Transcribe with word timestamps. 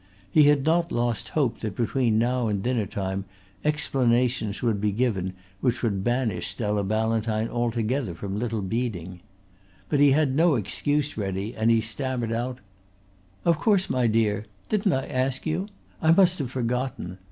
He 0.31 0.45
had 0.45 0.65
not 0.65 0.91
lost 0.91 1.29
hope 1.37 1.59
that 1.59 1.75
between 1.75 2.17
now 2.17 2.47
and 2.47 2.63
dinner 2.63 2.87
time 2.87 3.23
explanations 3.63 4.63
would 4.63 4.81
be 4.81 4.91
given 4.91 5.33
which 5.59 5.83
would 5.83 6.03
banish 6.03 6.47
Stella 6.47 6.83
Ballantyne 6.83 7.47
altogether 7.47 8.15
from 8.15 8.39
Little 8.39 8.63
Beeding. 8.63 9.19
But 9.89 9.99
he 9.99 10.09
had 10.13 10.35
no 10.35 10.55
excuse 10.55 11.17
ready 11.19 11.55
and 11.55 11.69
he 11.69 11.81
stammered 11.81 12.31
out: 12.31 12.57
"Of 13.45 13.59
course, 13.59 13.91
my 13.91 14.07
dear. 14.07 14.47
Didn't 14.69 14.91
I 14.93 15.05
ask 15.05 15.45
you? 15.45 15.67
I 16.01 16.09
must 16.09 16.39
have 16.39 16.49
forgotten. 16.49 17.19